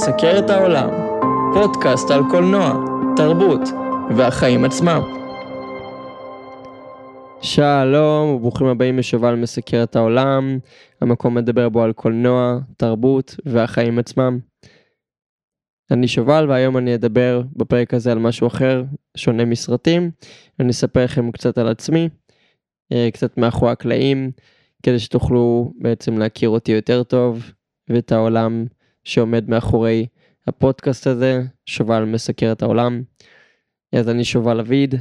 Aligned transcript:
שובל 0.00 0.12
מסקר 0.12 0.38
את 0.38 0.50
העולם, 0.50 0.90
פודקאסט 1.54 2.10
על 2.10 2.22
קולנוע, 2.30 2.72
תרבות 3.16 3.60
והחיים 4.16 4.64
עצמם. 4.64 5.00
שלום 7.42 8.28
וברוכים 8.28 8.66
הבאים 8.66 8.98
לשובל 8.98 9.34
מסקר 9.34 9.82
את 9.82 9.96
העולם, 9.96 10.58
המקום 11.00 11.34
מדבר 11.34 11.68
בו 11.68 11.82
על 11.82 11.92
קולנוע, 11.92 12.58
תרבות 12.76 13.36
והחיים 13.44 13.98
עצמם. 13.98 14.38
אני 15.90 16.08
שובל 16.08 16.46
והיום 16.48 16.76
אני 16.76 16.94
אדבר 16.94 17.42
בפרק 17.56 17.94
הזה 17.94 18.12
על 18.12 18.18
משהו 18.18 18.46
אחר, 18.46 18.84
שונה 19.16 19.44
מסרטים. 19.44 20.10
אני 20.60 20.70
אספר 20.70 21.04
לכם 21.04 21.30
קצת 21.32 21.58
על 21.58 21.68
עצמי, 21.68 22.08
אה, 22.92 23.08
קצת 23.12 23.38
מאחורי 23.38 23.72
הקלעים, 23.72 24.30
כדי 24.82 24.98
שתוכלו 24.98 25.72
בעצם 25.78 26.18
להכיר 26.18 26.48
אותי 26.48 26.72
יותר 26.72 27.02
טוב 27.02 27.52
ואת 27.90 28.12
העולם 28.12 28.66
שעומד 29.04 29.50
מאחורי 29.50 30.06
הפודקאסט 30.46 31.06
הזה, 31.06 31.42
שובל 31.66 32.04
מסקר 32.04 32.52
את 32.52 32.62
העולם. 32.62 33.02
אז 33.94 34.08
אני 34.08 34.24
שובל 34.24 34.60
אביד, 34.60 34.94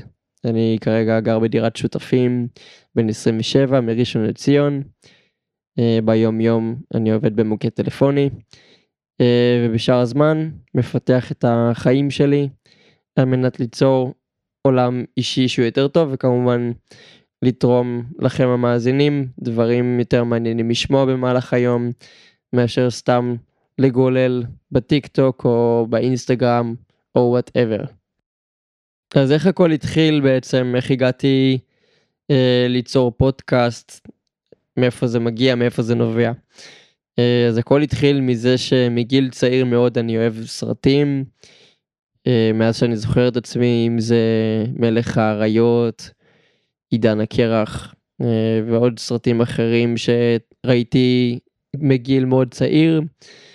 אני 0.46 0.78
כרגע 0.82 1.20
גר 1.20 1.40
בדירת 1.40 1.76
שותפים, 1.76 2.48
בן 2.96 3.10
27 3.10 3.82
מראשון 3.82 4.24
לציון. 4.26 4.84
אה, 5.80 6.00
ביום 6.06 6.42
יום 6.42 6.76
אני 6.96 7.12
עובד 7.12 7.36
במוקד 7.36 7.70
טלפוני, 7.70 8.30
אה, 9.22 9.66
ובשאר 9.66 10.00
הזמן 10.00 10.50
מפתח 10.76 11.32
את 11.32 11.46
החיים 11.48 12.12
שלי 12.12 12.50
על 13.16 13.26
מנת 13.26 13.60
ליצור 13.60 14.14
עולם 14.62 15.04
אישי 15.18 15.48
שהוא 15.48 15.66
יותר 15.66 15.88
טוב, 15.88 16.10
וכמובן 16.12 16.72
לתרום 17.42 18.04
לכם 18.20 18.48
המאזינים 18.48 19.28
דברים 19.40 20.00
יותר 20.00 20.24
מעניינים 20.24 20.70
לשמוע 20.70 21.06
במהלך 21.06 21.54
היום, 21.54 21.92
מאשר 22.54 22.90
סתם 22.90 23.36
לגולל 23.80 24.44
בטיק 24.72 25.08
טוק 25.08 25.46
או 25.46 25.88
באינסטגרם 25.90 26.76
או 27.16 27.22
whatever. 27.22 27.84
אז 29.16 29.32
איך 29.32 29.48
הכל 29.48 29.72
התחיל 29.72 30.22
בעצם, 30.22 30.74
איך 30.76 30.92
הגעתי 30.92 31.58
אה, 32.32 32.66
ליצור 32.70 33.12
פודקאסט, 33.12 34.08
מאיפה 34.78 35.08
זה 35.08 35.20
מגיע, 35.20 35.56
מאיפה 35.56 35.82
זה 35.82 35.96
נובע. 35.96 36.32
אה, 37.20 37.48
אז 37.48 37.58
הכל 37.58 37.82
התחיל 37.82 38.22
מזה 38.22 38.58
שמגיל 38.58 39.30
צעיר 39.30 39.66
מאוד 39.66 39.98
אני 39.98 40.18
אוהב 40.18 40.34
סרטים, 40.46 41.24
אה, 42.28 42.52
מאז 42.54 42.78
שאני 42.78 42.96
זוכר 42.96 43.28
את 43.28 43.38
עצמי, 43.38 43.86
אם 43.88 44.00
זה 44.00 44.24
מלך 44.74 45.18
האריות, 45.18 46.12
עידן 46.90 47.20
הקרח 47.20 47.96
אה, 48.22 48.62
ועוד 48.68 49.00
סרטים 49.00 49.42
אחרים 49.42 49.96
שראיתי 49.98 51.40
מגיל 51.76 52.26
מאוד 52.26 52.54
צעיר. 52.54 53.02
אה, 53.02 53.49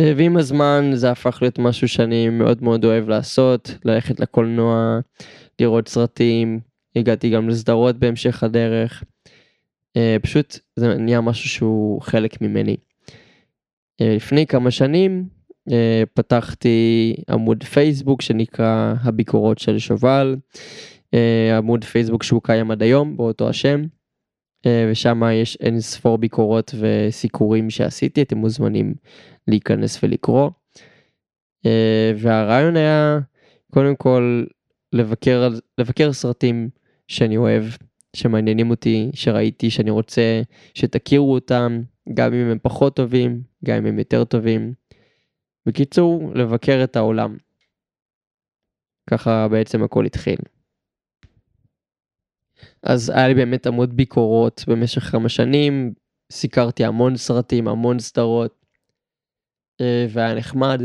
ועם 0.00 0.36
הזמן 0.36 0.90
זה 0.94 1.10
הפך 1.10 1.38
להיות 1.42 1.58
משהו 1.58 1.88
שאני 1.88 2.28
מאוד 2.28 2.62
מאוד 2.62 2.84
אוהב 2.84 3.08
לעשות, 3.08 3.74
ללכת 3.84 4.20
לקולנוע, 4.20 5.00
לראות 5.60 5.88
סרטים, 5.88 6.60
הגעתי 6.96 7.30
גם 7.30 7.48
לסדרות 7.48 7.96
בהמשך 7.98 8.42
הדרך. 8.42 9.04
אה, 9.96 10.16
פשוט 10.22 10.58
זה 10.76 10.94
נהיה 10.94 11.20
משהו 11.20 11.48
שהוא 11.48 12.02
חלק 12.02 12.40
ממני. 12.40 12.76
לפני 14.00 14.46
כמה 14.46 14.70
שנים 14.70 15.28
פתחתי 16.14 17.14
עמוד 17.30 17.64
פייסבוק 17.64 18.22
שנקרא 18.22 18.94
הביקורות 19.04 19.58
של 19.58 19.78
שובל. 19.78 20.36
אה, 21.14 21.56
עמוד 21.58 21.84
פייסבוק 21.84 22.22
שהוא 22.22 22.42
קיים 22.42 22.70
עד 22.70 22.82
היום 22.82 23.16
באותו 23.16 23.48
השם. 23.48 23.82
אה, 24.66 24.88
ושם 24.90 25.22
יש 25.32 25.56
אין 25.56 25.80
ספור 25.80 26.18
ביקורות 26.18 26.74
וסיקורים 26.80 27.70
שעשיתי, 27.70 28.22
אתם 28.22 28.38
מוזמנים 28.38 28.94
להיכנס 29.48 30.04
ולקרוא. 30.04 30.50
אה, 31.66 32.12
והרעיון 32.16 32.76
היה 32.76 33.18
קודם 33.72 33.96
כל 33.96 34.44
לבקר, 34.92 35.48
לבקר 35.78 36.12
סרטים 36.12 36.68
שאני 37.08 37.36
אוהב, 37.36 37.64
שמעניינים 38.16 38.70
אותי, 38.70 39.10
שראיתי, 39.14 39.70
שאני 39.70 39.90
רוצה 39.90 40.42
שתכירו 40.74 41.34
אותם, 41.34 41.82
גם 42.14 42.34
אם 42.34 42.46
הם 42.50 42.58
פחות 42.62 42.96
טובים, 42.96 43.42
גם 43.64 43.76
אם 43.76 43.86
הם 43.86 43.98
יותר 43.98 44.24
טובים. 44.24 44.72
בקיצור, 45.66 46.32
לבקר 46.34 46.80
את 46.84 46.96
העולם. 46.96 47.36
ככה 49.10 49.48
בעצם 49.48 49.82
הכל 49.82 50.06
התחיל. 50.06 50.36
אז 52.82 53.10
היה 53.10 53.28
לי 53.28 53.34
באמת 53.34 53.66
עמוד 53.66 53.96
ביקורות 53.96 54.64
במשך 54.68 55.02
כמה 55.02 55.28
שנים, 55.28 55.94
סיקרתי 56.32 56.84
המון 56.84 57.16
סרטים, 57.16 57.68
המון 57.68 57.98
סדרות, 57.98 58.64
אה, 59.80 60.06
והיה 60.10 60.34
נחמד. 60.34 60.82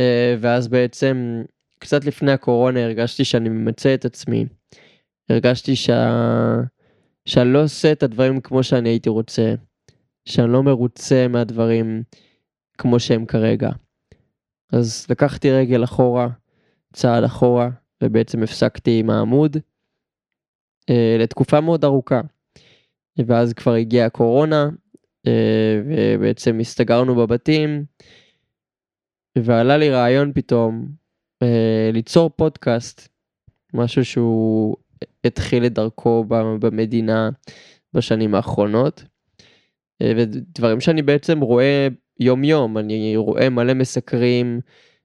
אה, 0.00 0.36
ואז 0.40 0.68
בעצם, 0.68 1.42
קצת 1.78 2.04
לפני 2.04 2.32
הקורונה 2.32 2.84
הרגשתי 2.84 3.24
שאני 3.24 3.48
ממצה 3.48 3.94
את 3.94 4.04
עצמי. 4.04 4.46
הרגשתי 5.28 5.76
שה... 5.76 6.10
שאני 7.26 7.52
לא 7.52 7.62
עושה 7.62 7.92
את 7.92 8.02
הדברים 8.02 8.40
כמו 8.40 8.62
שאני 8.62 8.88
הייתי 8.88 9.08
רוצה, 9.08 9.54
שאני 10.24 10.52
לא 10.52 10.62
מרוצה 10.62 11.28
מהדברים 11.28 12.02
כמו 12.78 13.00
שהם 13.00 13.26
כרגע. 13.26 13.70
אז 14.72 15.06
לקחתי 15.10 15.50
רגל 15.50 15.84
אחורה, 15.84 16.28
צעד 16.92 17.24
אחורה, 17.24 17.70
ובעצם 18.02 18.42
הפסקתי 18.42 19.00
עם 19.00 19.10
העמוד. 19.10 19.56
אה, 20.90 21.16
לתקופה 21.18 21.60
מאוד 21.60 21.84
ארוכה. 21.84 22.20
ואז 23.26 23.52
כבר 23.52 23.72
הגיעה 23.72 24.06
הקורונה, 24.06 24.70
אה, 25.26 25.80
ובעצם 25.86 26.58
הסתגרנו 26.60 27.14
בבתים, 27.14 27.84
ועלה 29.38 29.76
לי 29.76 29.90
רעיון 29.90 30.32
פתאום 30.32 30.86
אה, 31.42 31.90
ליצור 31.92 32.30
פודקאסט, 32.36 33.08
משהו 33.74 34.04
שהוא 34.04 34.76
התחיל 35.24 35.66
את 35.66 35.72
דרכו 35.72 36.24
במדינה 36.60 37.30
בשנים 37.94 38.34
האחרונות. 38.34 39.04
ודברים 40.02 40.80
שאני 40.80 41.02
בעצם 41.02 41.40
רואה 41.40 41.88
יום 42.20 42.44
יום, 42.44 42.78
אני 42.78 43.16
רואה 43.16 43.48
מלא 43.48 43.74
מסקרים 43.74 44.60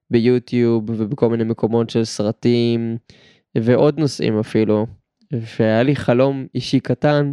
ביוטיוב 0.09 0.83
ובכל 0.87 1.29
מיני 1.29 1.43
מקומות 1.43 1.89
של 1.89 2.03
סרטים 2.03 2.97
ועוד 3.57 3.99
נושאים 3.99 4.39
אפילו, 4.39 4.85
והיה 5.31 5.83
לי 5.83 5.95
חלום 5.95 6.47
אישי 6.55 6.79
קטן 6.79 7.31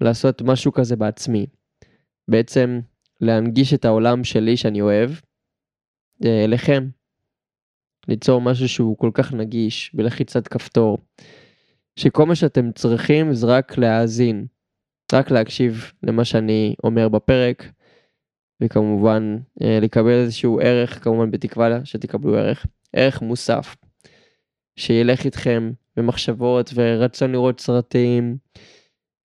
לעשות 0.00 0.42
משהו 0.42 0.72
כזה 0.72 0.96
בעצמי. 0.96 1.46
בעצם 2.28 2.80
להנגיש 3.20 3.74
את 3.74 3.84
העולם 3.84 4.24
שלי 4.24 4.56
שאני 4.56 4.80
אוהב 4.80 5.10
אה, 6.24 6.44
אליכם. 6.44 6.88
ליצור 8.08 8.40
משהו 8.40 8.68
שהוא 8.68 8.98
כל 8.98 9.10
כך 9.14 9.32
נגיש 9.32 9.94
בלחיצת 9.94 10.48
כפתור. 10.48 10.98
שכל 11.98 12.26
מה 12.26 12.34
שאתם 12.34 12.72
צריכים 12.72 13.34
זה 13.34 13.46
רק 13.46 13.78
להאזין, 13.78 14.46
רק 15.12 15.30
להקשיב 15.30 15.92
למה 16.02 16.24
שאני 16.24 16.74
אומר 16.84 17.08
בפרק, 17.08 17.64
וכמובן 18.60 19.36
אה, 19.62 19.78
לקבל 19.82 20.10
איזשהו 20.10 20.60
ערך, 20.60 21.04
כמובן 21.04 21.30
בתקווה 21.30 21.84
שתקבלו 21.84 22.36
ערך, 22.36 22.66
ערך 22.92 23.22
מוסף, 23.22 23.76
שילך 24.76 25.24
איתכם 25.24 25.72
ומחשבות 25.96 26.70
ורצון 26.74 27.32
לראות 27.32 27.60
סרטים 27.60 28.36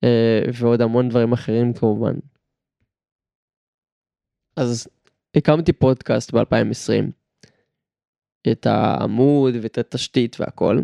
אה, 0.04 0.42
ועוד 0.54 0.82
המון 0.82 1.10
דברים 1.10 1.34
אחרים 1.34 1.74
כמובן. 1.74 2.14
אז 4.58 4.88
הקמתי 5.38 5.74
פודקאסט 5.74 6.34
ב-2020, 6.34 7.12
את 8.52 8.66
העמוד 8.66 9.54
ואת 9.62 9.78
התשתית 9.78 10.40
והכל, 10.40 10.80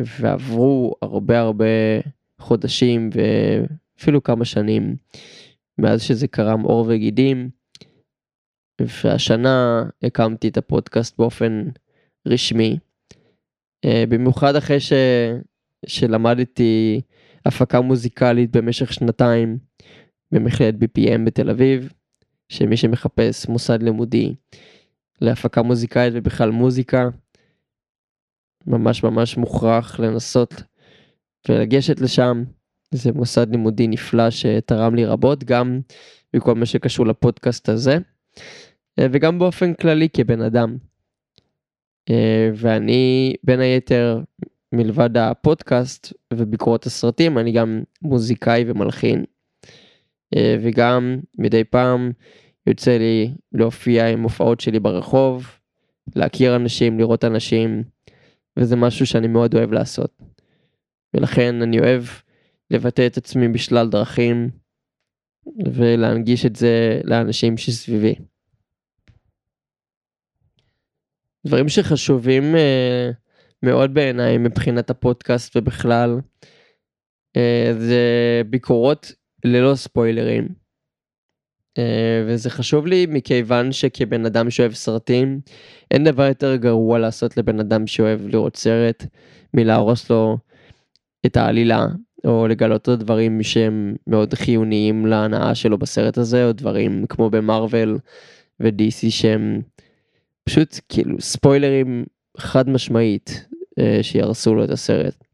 ועברו 0.00 0.94
הרבה 1.02 1.40
הרבה 1.40 1.64
חודשים 2.40 3.10
ואפילו 3.12 4.22
כמה 4.22 4.44
שנים 4.44 4.96
מאז 5.78 6.02
שזה 6.02 6.28
קרם 6.28 6.60
עור 6.60 6.86
וגידים, 6.88 7.50
והשנה 8.80 9.82
הקמתי 10.02 10.48
את 10.48 10.56
הפודקאסט 10.56 11.18
באופן 11.18 11.64
רשמי. 12.28 12.78
אה, 13.84 14.04
במיוחד 14.08 14.56
אחרי 14.56 14.80
ש... 14.80 14.92
שלמדתי 15.86 17.00
הפקה 17.46 17.80
מוזיקלית 17.80 18.56
במשך 18.56 18.92
שנתיים 18.92 19.58
במכללת 20.32 20.74
BPM 20.74 21.20
בתל 21.26 21.50
אביב, 21.50 21.92
שמי 22.48 22.76
שמחפש 22.76 23.48
מוסד 23.48 23.82
לימודי 23.82 24.34
להפקה 25.20 25.62
מוזיקלית 25.62 26.12
ובכלל 26.16 26.50
מוזיקה, 26.50 27.08
ממש 28.66 29.02
ממש 29.02 29.36
מוכרח 29.36 30.00
לנסות 30.00 30.62
ולגשת 31.48 32.00
לשם. 32.00 32.44
זה 32.90 33.12
מוסד 33.12 33.50
לימודי 33.50 33.88
נפלא 33.88 34.30
שתרם 34.30 34.94
לי 34.94 35.04
רבות, 35.04 35.44
גם 35.44 35.80
בכל 36.32 36.54
מה 36.54 36.66
שקשור 36.66 37.06
לפודקאסט 37.06 37.68
הזה, 37.68 37.98
אה, 38.98 39.06
וגם 39.12 39.38
באופן 39.38 39.74
כללי 39.74 40.08
כבן 40.08 40.40
אדם. 40.40 40.76
אה, 42.10 42.50
ואני 42.54 43.34
בין 43.42 43.60
היתר 43.60 44.20
מלבד 44.72 45.16
הפודקאסט 45.16 46.12
וביקורות 46.32 46.86
הסרטים 46.86 47.38
אני 47.38 47.52
גם 47.52 47.82
מוזיקאי 48.02 48.64
ומלחין 48.66 49.24
אה, 50.36 50.56
וגם 50.62 51.20
מדי 51.38 51.64
פעם 51.64 52.12
יוצא 52.66 52.98
לי 52.98 53.34
להופיע 53.52 54.08
עם 54.08 54.22
הופעות 54.22 54.60
שלי 54.60 54.80
ברחוב, 54.80 55.46
להכיר 56.16 56.56
אנשים, 56.56 56.98
לראות 56.98 57.24
אנשים, 57.24 57.82
וזה 58.58 58.76
משהו 58.76 59.06
שאני 59.06 59.28
מאוד 59.28 59.54
אוהב 59.54 59.72
לעשות. 59.72 60.22
ולכן 61.14 61.62
אני 61.62 61.78
אוהב 61.78 62.02
לבטא 62.70 63.06
את 63.06 63.16
עצמי 63.16 63.48
בשלל 63.48 63.88
דרכים, 63.88 64.50
ולהנגיש 65.74 66.46
את 66.46 66.56
זה 66.56 67.00
לאנשים 67.04 67.56
שסביבי. 67.56 68.14
דברים 71.46 71.68
שחשובים 71.68 72.54
uh, 72.54 73.14
מאוד 73.62 73.94
בעיניי 73.94 74.38
מבחינת 74.38 74.90
הפודקאסט 74.90 75.56
ובכלל, 75.56 76.20
uh, 77.38 77.40
זה 77.78 78.02
ביקורות 78.50 79.12
ללא 79.44 79.74
ספוילרים. 79.74 80.48
Uh, 81.78 81.82
וזה 82.26 82.50
חשוב 82.50 82.86
לי 82.86 83.06
מכיוון 83.08 83.72
שכבן 83.72 84.26
אדם 84.26 84.50
שאוהב 84.50 84.72
סרטים, 84.72 85.40
אין 85.90 86.04
דבר 86.04 86.22
יותר 86.22 86.56
גרוע 86.56 86.98
לעשות 86.98 87.36
לבן 87.36 87.60
אדם 87.60 87.86
שאוהב 87.86 88.20
לראות 88.26 88.56
סרט 88.56 89.06
מלהרוס 89.54 90.10
לו 90.10 90.38
את 91.26 91.36
העלילה 91.36 91.86
או 92.26 92.46
לגלות 92.48 92.88
עוד 92.88 93.00
דברים 93.00 93.42
שהם 93.42 93.94
מאוד 94.06 94.34
חיוניים 94.34 95.06
להנאה 95.06 95.54
שלו 95.54 95.78
בסרט 95.78 96.18
הזה 96.18 96.46
או 96.46 96.52
דברים 96.52 97.04
כמו 97.08 97.30
במרוויל 97.30 97.98
ו-DC 98.60 99.10
שהם 99.10 99.60
פשוט 100.44 100.80
כאילו 100.88 101.20
ספוילרים 101.20 102.04
חד 102.36 102.68
משמעית 102.68 103.46
אה, 103.78 103.98
שיהרסו 104.02 104.54
לו 104.54 104.64
את 104.64 104.70
הסרט. 104.70 105.24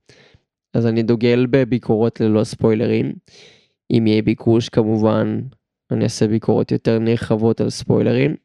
אז 0.75 0.87
אני 0.87 1.03
דוגל 1.03 1.47
בביקורות 1.51 2.21
ללא 2.21 2.45
ספוילרים. 2.45 3.13
אם 3.91 4.07
יהיה 4.07 4.23
ביקוש 4.23 4.69
כמובן 4.69 5.41
אני 5.91 6.05
אעשה 6.05 6.27
ביקורות 6.27 6.73
יותר 6.73 6.99
נרחבות 6.99 7.61
על 7.61 7.71
ספוילרים. 7.71 8.37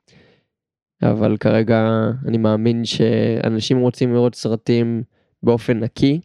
אבל 1.04 1.38
כרגע 1.38 1.88
אני 2.28 2.38
מאמין 2.38 2.86
שאנשים 2.86 3.80
רוצים 3.80 4.14
לראות 4.14 4.36
סרטים 4.36 5.04
באופן 5.44 5.80
נקי 5.80 6.20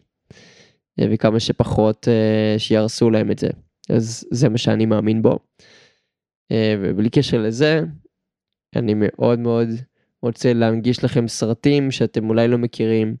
אה, 0.99 1.05
וכמה 1.11 1.39
שפחות 1.39 2.07
אה, 2.07 2.55
שיהרסו 2.57 3.09
להם 3.09 3.31
את 3.31 3.39
זה. 3.39 3.47
אז 3.89 4.27
זה 4.31 4.49
מה 4.49 4.57
שאני 4.57 4.85
מאמין 4.85 5.21
בו. 5.21 5.39
אה, 6.51 6.75
ובלי 6.79 7.09
קשר 7.09 7.41
לזה, 7.41 7.81
אני 8.75 8.93
מאוד 8.97 9.39
מאוד 9.39 9.67
רוצה 10.21 10.53
להנגיש 10.53 11.03
לכם 11.03 11.27
סרטים 11.27 11.91
שאתם 11.91 12.29
אולי 12.29 12.47
לא 12.47 12.57
מכירים, 12.57 13.15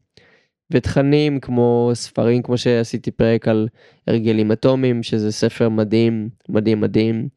ותכנים 0.71 1.39
כמו 1.39 1.91
ספרים, 1.93 2.41
כמו 2.41 2.57
שעשיתי 2.57 3.11
פרק 3.11 3.47
על 3.47 3.67
הרגלים 4.07 4.51
אטומיים, 4.51 5.03
שזה 5.03 5.31
ספר 5.31 5.69
מדהים, 5.69 6.29
מדהים 6.49 6.81
מדהים, 6.81 7.29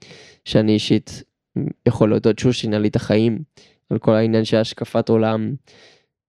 שאני 0.44 0.72
אישית 0.72 1.22
יכול 1.88 2.10
להודות 2.10 2.38
שהוא 2.38 2.52
שינה 2.52 2.78
לי 2.78 2.88
את 2.88 2.96
החיים, 2.96 3.42
על 3.90 3.98
כל 3.98 4.14
העניין 4.14 4.44
של 4.44 4.56
השקפת 4.56 5.08
עולם 5.08 5.54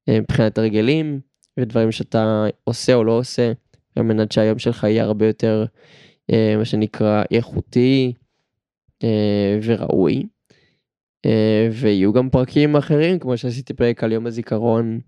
מבחינת 0.10 0.58
הרגלים, 0.58 1.20
ודברים 1.60 1.92
שאתה 1.92 2.46
עושה 2.64 2.94
או 2.94 3.04
לא 3.04 3.12
עושה. 3.12 3.52
על 3.96 4.04
מנת 4.04 4.32
שהיום 4.32 4.60
שלך 4.60 4.84
יהיה 4.84 5.04
הרבה 5.04 5.28
יותר 5.28 5.66
אה, 6.32 6.56
מה 6.58 6.66
שנקרא 6.66 7.24
איכותי 7.32 8.14
אה, 9.04 9.60
וראוי. 9.64 10.24
אה, 11.26 11.70
ויהיו 11.72 12.14
גם 12.14 12.30
פרקים 12.30 12.76
אחרים 12.76 13.20
כמו 13.20 13.38
שעשיתי 13.38 13.74
פרק 13.74 14.04
על 14.04 14.12
יום 14.12 14.28
הזיכרון 14.28 15.00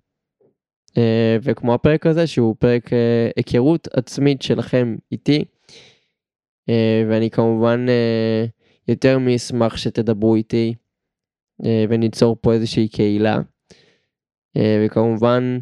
אה, 0.98 1.38
וכמו 1.42 1.74
הפרק 1.74 2.06
הזה 2.06 2.28
שהוא 2.28 2.56
פרק 2.60 2.94
אה, 2.94 3.30
היכרות 3.36 3.88
עצמית 3.94 4.42
שלכם 4.42 4.96
איתי. 5.12 5.46
ואני 7.10 7.30
כמובן 7.30 7.86
יותר 8.88 9.20
מאשמח 9.20 9.78
שתדברו 9.78 10.36
איתי 10.36 10.74
וניצור 11.90 12.38
פה 12.42 12.54
איזושהי 12.54 12.88
קהילה. 12.88 13.40
וכמובן 14.58 15.60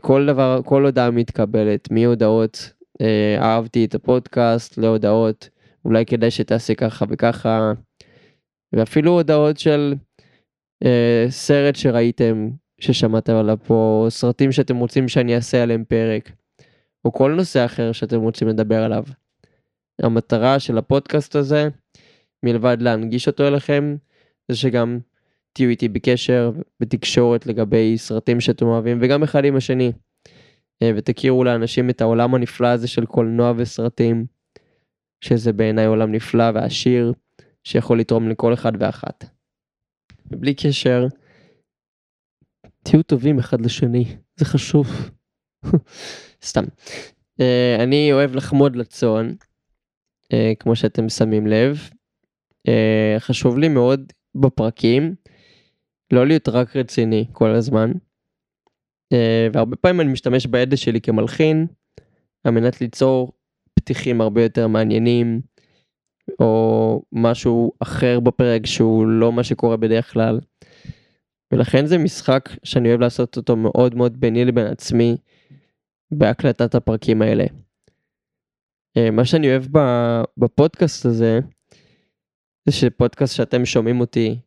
כל 0.00 0.26
דבר, 0.26 0.60
כל 0.64 0.84
הודעה 0.84 1.10
מתקבלת, 1.10 1.90
מהודעות 1.90 2.72
אה, 3.00 3.36
אהבתי 3.40 3.84
את 3.84 3.94
הפודקאסט 3.94 4.78
להודעות 4.78 5.48
אולי 5.84 6.06
כדאי 6.06 6.30
שתעשה 6.30 6.74
ככה 6.74 7.04
וככה 7.08 7.72
ואפילו 8.72 9.12
הודעות 9.12 9.58
של 9.58 9.94
אה, 10.84 11.26
סרט 11.28 11.76
שראיתם 11.76 12.50
ששמעתם 12.80 13.34
עליו 13.34 13.58
פה 13.66 14.06
סרטים 14.08 14.52
שאתם 14.52 14.76
רוצים 14.76 15.08
שאני 15.08 15.34
אעשה 15.34 15.62
עליהם 15.62 15.84
פרק 15.84 16.30
או 17.04 17.12
כל 17.12 17.34
נושא 17.34 17.64
אחר 17.64 17.92
שאתם 17.92 18.20
רוצים 18.20 18.48
לדבר 18.48 18.82
עליו. 18.82 19.04
המטרה 20.02 20.58
של 20.58 20.78
הפודקאסט 20.78 21.36
הזה 21.36 21.68
מלבד 22.42 22.76
להנגיש 22.80 23.28
אותו 23.28 23.48
אליכם 23.48 23.96
זה 24.48 24.56
שגם 24.56 24.98
תהיו 25.52 25.68
איתי 25.68 25.88
בקשר, 25.88 26.52
בתקשורת 26.80 27.46
לגבי 27.46 27.98
סרטים 27.98 28.40
שאתם 28.40 28.66
אוהבים, 28.66 28.98
וגם 29.00 29.22
אחד 29.22 29.44
עם 29.44 29.56
השני. 29.56 29.92
אה, 30.82 30.90
ותכירו 30.96 31.44
לאנשים 31.44 31.90
את 31.90 32.00
העולם 32.00 32.34
הנפלא 32.34 32.66
הזה 32.66 32.88
של 32.88 33.06
קולנוע 33.06 33.52
וסרטים, 33.56 34.26
שזה 35.24 35.52
בעיניי 35.52 35.86
עולם 35.86 36.12
נפלא 36.12 36.44
ועשיר, 36.54 37.12
שיכול 37.64 38.00
לתרום 38.00 38.28
לכל 38.28 38.54
אחד 38.54 38.72
ואחת. 38.78 39.24
ובלי 40.30 40.54
קשר, 40.54 41.06
תהיו 42.82 43.02
טובים 43.02 43.38
אחד 43.38 43.60
לשני, 43.60 44.16
זה 44.36 44.44
חשוב. 44.44 44.86
סתם. 46.44 46.64
אה, 47.40 47.76
אני 47.84 48.12
אוהב 48.12 48.34
לחמוד 48.34 48.76
לצאן, 48.76 49.34
אה, 50.32 50.52
כמו 50.58 50.76
שאתם 50.76 51.08
שמים 51.08 51.46
לב. 51.46 51.90
חשוב 53.18 53.58
לי 53.58 53.68
מאוד 53.68 54.12
בפרקים 54.34 55.14
לא 56.12 56.26
להיות 56.26 56.48
רק 56.48 56.76
רציני 56.76 57.26
כל 57.32 57.50
הזמן. 57.50 57.92
אה, 59.12 59.48
והרבה 59.52 59.76
פעמים 59.76 60.00
אני 60.00 60.12
משתמש 60.12 60.46
בידע 60.46 60.76
שלי 60.76 61.00
כמלחין 61.00 61.66
על 62.44 62.52
מנת 62.52 62.80
ליצור 62.80 63.32
פתיחים 63.74 64.20
הרבה 64.20 64.42
יותר 64.42 64.68
מעניינים 64.68 65.40
או 66.38 67.02
משהו 67.12 67.72
אחר 67.78 68.20
בפרק 68.20 68.66
שהוא 68.66 69.06
לא 69.06 69.32
מה 69.32 69.44
שקורה 69.44 69.76
בדרך 69.76 70.12
כלל. 70.12 70.40
ולכן 71.52 71.86
זה 71.86 71.98
משחק 71.98 72.48
שאני 72.64 72.88
אוהב 72.88 73.00
לעשות 73.00 73.36
אותו 73.36 73.56
מאוד 73.56 73.94
מאוד 73.94 74.20
ביני 74.20 74.44
לבין 74.44 74.66
עצמי 74.66 75.16
בהקלטת 76.10 76.74
הפרקים 76.74 77.22
האלה. 77.22 77.44
אה, 78.96 79.10
מה 79.10 79.24
שאני 79.24 79.50
אוהב 79.50 79.64
בפודקאסט 80.36 81.06
הזה 81.06 81.40
זה 82.66 82.72
שפודקאסט 82.72 83.36
שאתם 83.36 83.64
שומעים 83.64 84.00
אותי 84.00 84.38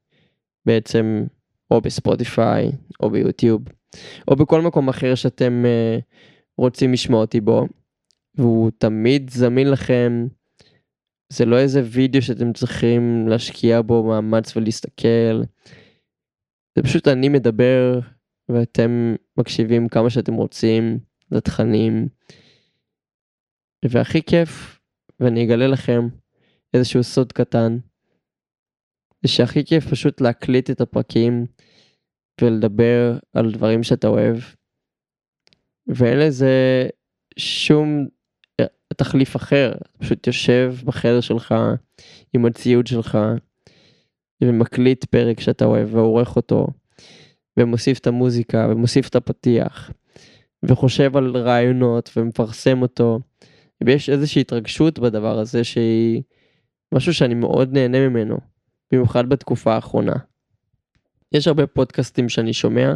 בעצם 0.65 1.25
או 1.71 1.81
בספוטיפיי, 1.81 2.71
או 2.99 3.09
ביוטיוב, 3.09 3.61
או 4.27 4.35
בכל 4.35 4.61
מקום 4.61 4.89
אחר 4.89 5.15
שאתם 5.15 5.63
uh, 5.65 6.01
רוצים 6.57 6.93
לשמוע 6.93 7.21
אותי 7.21 7.41
בו, 7.41 7.67
והוא 8.35 8.71
תמיד 8.77 9.29
זמין 9.29 9.71
לכם. 9.71 10.27
זה 11.35 11.45
לא 11.45 11.59
איזה 11.59 11.81
וידאו 11.91 12.21
שאתם 12.21 12.53
צריכים 12.53 13.27
להשקיע 13.27 13.81
בו 13.81 14.03
מאמץ 14.03 14.57
ולהסתכל. 14.57 15.41
זה 16.75 16.83
פשוט 16.83 17.07
אני 17.07 17.29
מדבר 17.29 17.99
ואתם 18.49 19.15
מקשיבים 19.37 19.89
כמה 19.89 20.09
שאתם 20.09 20.33
רוצים 20.33 20.99
לתכנים. 21.31 22.07
והכי 23.85 24.23
כיף, 24.23 24.79
ואני 25.19 25.45
אגלה 25.45 25.67
לכם 25.67 26.01
איזשהו 26.73 27.03
סוד 27.03 27.31
קטן, 27.31 27.77
זה 29.21 29.27
שהכי 29.27 29.65
כיף 29.65 29.91
פשוט 29.91 30.21
להקליט 30.21 30.69
את 30.69 30.81
הפרקים 30.81 31.45
ולדבר 32.41 33.17
על 33.33 33.51
דברים 33.51 33.83
שאתה 33.83 34.07
אוהב. 34.07 34.37
ואין 35.87 36.19
לזה 36.19 36.87
שום 37.37 38.07
תחליף 38.93 39.35
אחר, 39.35 39.73
פשוט 39.97 40.27
יושב 40.27 40.75
בחדר 40.85 41.21
שלך 41.21 41.55
עם 42.33 42.45
הציוד 42.45 42.87
שלך 42.87 43.17
ומקליט 44.43 45.05
פרק 45.05 45.39
שאתה 45.39 45.65
אוהב 45.65 45.95
ועורך 45.95 46.35
אותו 46.35 46.67
ומוסיף 47.59 47.99
את 47.99 48.07
המוזיקה 48.07 48.67
ומוסיף 48.69 49.07
את 49.07 49.15
הפתיח 49.15 49.91
וחושב 50.63 51.17
על 51.17 51.37
רעיונות 51.37 52.11
ומפרסם 52.17 52.81
אותו 52.81 53.19
ויש 53.83 54.09
איזושהי 54.09 54.41
התרגשות 54.41 54.99
בדבר 54.99 55.39
הזה 55.39 55.63
שהיא 55.63 56.21
משהו 56.93 57.13
שאני 57.13 57.33
מאוד 57.33 57.73
נהנה 57.73 58.09
ממנו 58.09 58.37
במיוחד 58.91 59.29
בתקופה 59.29 59.75
האחרונה. 59.75 60.15
יש 61.31 61.47
הרבה 61.47 61.67
פודקאסטים 61.67 62.29
שאני 62.29 62.53
שומע, 62.53 62.95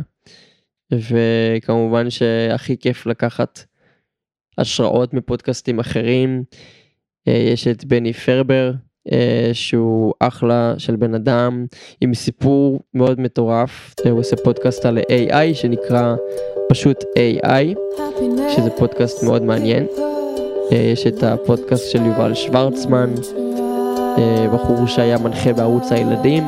וכמובן 0.93 2.09
שהכי 2.09 2.77
כיף 2.77 3.05
לקחת 3.05 3.59
השראות 4.57 5.13
מפודקאסטים 5.13 5.79
אחרים. 5.79 6.43
אה, 7.27 7.33
יש 7.33 7.67
את 7.67 7.85
בני 7.85 8.13
פרבר, 8.13 8.71
אה, 9.11 9.49
שהוא 9.53 10.13
אחלה 10.19 10.73
של 10.77 10.95
בן 10.95 11.13
אדם, 11.13 11.65
עם 12.01 12.13
סיפור 12.13 12.79
מאוד 12.93 13.19
מטורף. 13.19 13.93
אה, 14.05 14.11
הוא 14.11 14.19
עושה 14.19 14.35
פודקאסט 14.35 14.85
על 14.85 14.97
AI 14.97 15.53
שנקרא 15.53 16.15
פשוט 16.69 17.03
AI, 17.03 17.77
שזה 18.55 18.69
פודקאסט 18.77 19.23
מאוד 19.23 19.43
מעניין. 19.43 19.85
יש 20.71 21.07
את 21.07 21.23
הפודקאסט 21.23 21.91
של 21.91 22.05
יובל 22.05 22.33
שוורצמן, 22.33 23.13
בחור 24.53 24.87
שהיה 24.87 25.17
מנחה 25.17 25.53
בערוץ 25.53 25.91
הילדים, 25.91 26.43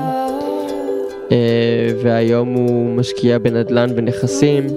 והיום 2.04 2.54
הוא 2.54 2.96
משקיע 2.96 3.38
בנדל"ן 3.38 3.90
ונכסים, 3.96 4.68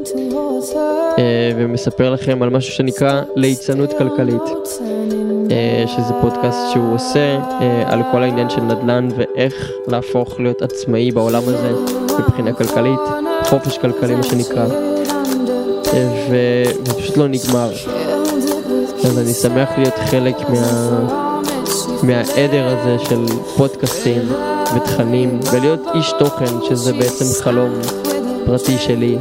ומספר 1.56 2.10
לכם 2.10 2.42
על 2.42 2.50
משהו 2.50 2.72
שנקרא 2.72 3.22
ליצנות 3.36 3.90
כלכלית, 3.98 4.42
שזה 5.86 6.14
פודקאסט 6.20 6.58
שהוא 6.72 6.94
עושה 6.94 7.38
על 7.86 8.00
כל 8.12 8.22
העניין 8.22 8.50
של 8.50 8.60
נדל"ן 8.60 9.08
ואיך 9.16 9.70
להפוך 9.86 10.40
להיות 10.40 10.62
עצמאי 10.62 11.10
בעולם 11.12 11.42
הזה 11.46 11.72
מבחינה 12.18 12.52
כלכלית, 12.52 13.00
חופש 13.44 13.78
כלכלי 13.78 14.14
מה 14.14 14.22
שנקרא, 14.22 14.66
ופשוט 16.84 17.16
לא 17.16 17.28
נגמר. 17.28 17.70
אז 19.04 19.18
אני 19.18 19.32
שמח 19.32 19.68
להיות 19.78 19.94
חלק 19.94 20.36
מה... 20.48 20.98
מהעדר 22.02 22.68
הזה 22.68 23.04
של 23.04 23.26
פודקאסטים 23.56 24.22
ותכנים 24.76 25.40
ולהיות 25.52 25.80
איש 25.94 26.12
תוכן 26.18 26.60
שזה 26.68 26.92
בעצם 26.92 27.24
חלום 27.42 27.70
פרטי 28.46 28.78
שלי 28.78 29.16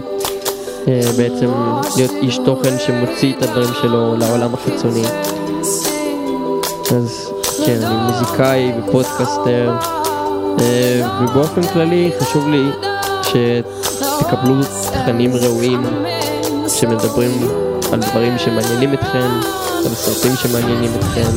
בעצם 1.17 1.49
להיות 1.95 2.11
איש 2.21 2.39
תוכן 2.45 2.79
שמוציא 2.79 3.33
את 3.37 3.43
הדברים 3.43 3.73
שלו 3.81 4.15
לעולם 4.15 4.53
החיצוני 4.53 5.03
אז 6.95 7.31
כן 7.65 7.77
אני 7.83 7.95
מוזיקאי 7.95 8.71
ופודקאסטר 8.79 9.75
ובאופן 11.21 11.61
כללי 11.73 12.11
חשוב 12.19 12.49
לי 12.49 12.69
שתקבלו 13.23 14.55
תכנים 14.93 15.35
ראויים 15.35 15.83
שמדברים 16.67 17.31
על 17.93 17.99
דברים 17.99 18.37
שמעניינים 18.37 18.93
אתכם, 18.93 19.29
על 19.85 19.95
סרטים 19.95 20.35
שמעניינים 20.35 20.91
אתכם, 20.99 21.31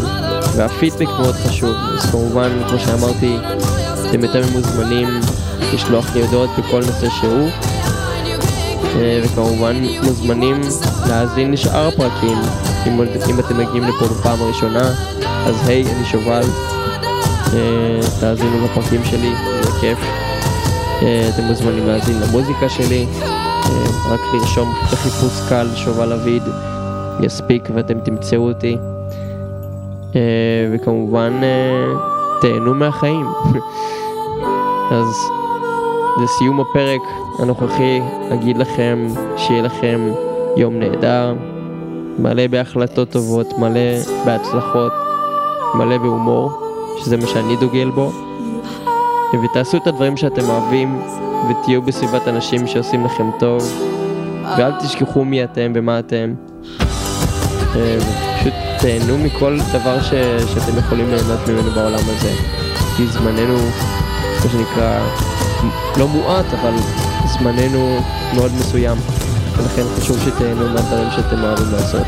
והפידבק 0.57 1.09
מאוד 1.21 1.35
חשוב. 1.35 1.71
אז 1.99 2.11
כמובן, 2.11 2.51
כמו 2.69 2.79
שאמרתי, 2.79 3.37
אתם 4.11 4.25
יותר 4.25 4.43
מוזמנים 4.53 5.09
לשלוח 5.75 6.15
לי 6.15 6.23
הודעות 6.23 6.51
בכל 6.59 6.81
נושא 6.81 7.09
שהוא, 7.21 7.49
וכמובן 8.99 9.77
מוזמנים 10.03 10.61
להאזין 11.09 11.53
לשאר 11.53 11.89
הפרקים. 11.89 12.39
אם, 12.87 13.01
אם 13.31 13.41
אתם 13.41 13.59
מגיעים 13.59 13.85
לפה 13.85 14.05
בפעם 14.05 14.43
הראשונה, 14.43 14.95
אז 15.47 15.69
היי, 15.69 15.85
אני 15.97 16.05
שובל, 16.05 16.45
תאזינו 18.21 18.65
לפרקים 18.65 19.05
שלי, 19.05 19.33
זה 19.63 19.71
כיף. 19.81 19.99
אתם 21.35 21.43
מוזמנים 21.43 21.87
להאזין 21.87 22.21
למוזיקה 22.21 22.69
שלי. 22.69 23.07
רק 24.11 24.21
לרשום 24.35 24.75
בחיפוש 24.93 25.49
קל 25.49 25.69
שובל 25.75 26.13
אביד 26.13 26.43
יספיק 27.21 27.69
ואתם 27.75 28.01
תמצאו 28.01 28.49
אותי 28.49 28.77
וכמובן 30.73 31.41
תהנו 32.41 32.75
מהחיים 32.75 33.27
אז 34.97 35.07
לסיום 36.23 36.61
הפרק 36.61 37.01
הנוכחי 37.39 38.01
אגיד 38.35 38.57
לכם 38.57 39.07
שיהיה 39.37 39.63
לכם 39.63 40.01
יום 40.57 40.79
נהדר 40.79 41.35
מלא 42.19 42.47
בהחלטות 42.47 43.11
טובות 43.11 43.59
מלא 43.59 43.81
בהצלחות 44.25 44.93
מלא 45.75 45.99
בהומור 45.99 46.51
שזה 46.99 47.17
מה 47.17 47.27
שאני 47.27 47.57
דוגל 47.57 47.91
בו 47.91 48.13
ותעשו 49.43 49.77
את 49.77 49.87
הדברים 49.87 50.17
שאתם 50.17 50.49
אוהבים 50.49 51.03
ותהיו 51.51 51.83
בסביבת 51.83 52.29
אנשים 52.29 52.67
שעושים 52.67 53.05
לכם 53.05 53.31
טוב, 53.39 53.63
ואל 54.59 54.73
תשכחו 54.81 55.25
מי 55.25 55.45
אתם 55.45 55.73
ומה 55.75 55.99
אתם. 55.99 56.35
פשוט 58.41 58.55
תהנו 58.81 59.19
מכל 59.19 59.59
דבר 59.73 60.03
ש... 60.03 60.11
שאתם 60.55 60.79
יכולים 60.79 61.11
ליהנות 61.11 61.49
ממנו 61.49 61.71
בעולם 61.71 61.95
הזה. 61.95 62.33
כי 62.97 63.07
זמננו, 63.07 63.59
מה 64.45 64.51
שנקרא, 64.51 65.01
לא 65.97 66.09
מועט, 66.09 66.47
אבל 66.61 66.75
זמננו 67.27 67.99
מאוד 68.35 68.53
מסוים. 68.61 68.99
ולכן 69.57 69.83
חשוב 69.99 70.19
שתהנו 70.25 70.69
מהדברים 70.69 71.11
שאתם 71.17 71.45
אוהבים 71.45 71.73
לעשות. 71.73 72.07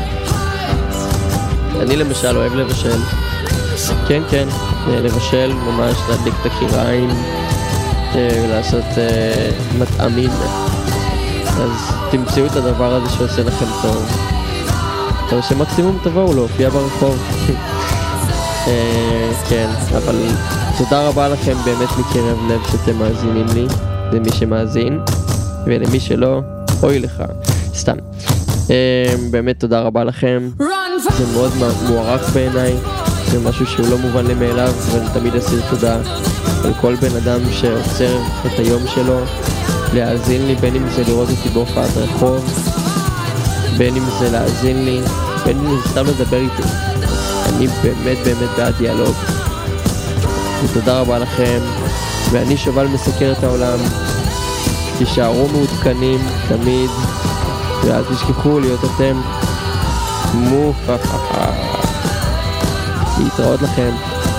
אני 1.81 1.95
למשל 1.95 2.37
אוהב 2.37 2.55
לבשל. 2.55 2.99
כן, 4.07 4.21
כן, 4.29 4.47
לבשל, 4.87 5.53
ממש 5.53 5.97
להדליק 6.09 6.33
את 6.41 6.45
הקיריים. 6.45 7.09
ולעשות 8.13 8.83
uh, 8.83 9.79
מטעמים 9.79 10.29
אז 11.61 11.93
תמצאו 12.11 12.45
את 12.45 12.55
הדבר 12.55 12.93
הזה 12.93 13.09
שעושה 13.09 13.43
לכם 13.43 13.65
טוב 13.81 14.05
או 15.31 15.43
שמקסימום 15.43 15.99
תבואו 16.03 16.33
להופיע 16.33 16.69
ברחוב 16.69 17.17
uh, 17.47 18.69
כן 19.49 19.69
אבל 19.97 20.15
תודה 20.77 21.07
רבה 21.07 21.27
לכם 21.27 21.53
באמת 21.65 21.89
מקרב 21.99 22.37
לב 22.49 22.61
שאתם 22.71 22.97
מאזינים 22.97 23.45
לי 23.53 23.67
למי 24.11 24.31
שמאזין 24.31 24.99
ולמי 25.65 25.99
שלא 25.99 26.41
אוי 26.83 26.99
לך 26.99 27.23
סתם. 27.75 27.95
uh, 28.67 28.69
באמת 29.31 29.59
תודה 29.59 29.81
רבה 29.81 30.03
לכם. 30.03 30.49
זה 31.17 31.25
מאוד 31.33 31.51
מוערך 31.89 32.29
בעיניי 32.33 32.73
זה 33.31 33.49
משהו 33.49 33.67
שהוא 33.67 33.87
לא 33.89 33.97
מובן 33.97 34.25
לי 34.27 34.33
מאליו 34.33 34.73
ואני 34.91 35.07
תמיד 35.13 35.35
אסיר 35.35 35.61
תודה 35.69 35.97
על 36.63 36.73
כל 36.81 36.95
בן 36.95 37.15
אדם 37.15 37.39
שעוצר 37.51 38.17
את 38.45 38.59
היום 38.59 38.87
שלו 38.87 39.19
להאזין 39.93 40.47
לי 40.47 40.55
בין 40.55 40.75
אם 40.75 40.89
זה 40.89 41.03
לראות 41.07 41.29
אותי 41.29 41.49
בהופעת 41.49 41.97
רחוב 41.97 42.59
בין 43.77 43.95
אם 43.95 44.03
זה 44.19 44.31
להאזין 44.31 44.85
לי 44.85 45.01
בין 45.45 45.57
אם 45.57 45.75
זה 45.75 45.89
סתם 45.89 46.05
לדבר 46.05 46.37
איתי. 46.37 46.63
אני 47.49 47.67
באמת 47.67 48.17
באמת 48.25 48.49
בעד 48.57 48.73
דיאלוג 48.77 49.36
ותודה 50.63 50.99
רבה 50.99 51.19
לכם 51.19 51.59
ואני 52.31 52.57
שובל 52.57 52.87
מסקר 52.87 53.33
את 53.37 53.43
העולם 53.43 53.79
תישארו 54.97 55.47
מעודכנים 55.47 56.19
תמיד 56.47 56.89
ואל 57.83 58.03
תשכחו 58.03 58.59
להיות 58.59 58.79
אתם 58.83 59.21
מופחחה 60.33 61.51
להתראות 63.19 63.61
לכם, 63.61 63.91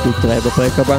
נתראה 0.07 0.41
בפרק 0.41 0.79
הבא. 0.79 0.99